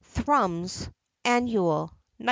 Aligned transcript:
—Thrum's 0.15 0.89
Annual, 1.25 1.91
iqi6.) 1.93 2.17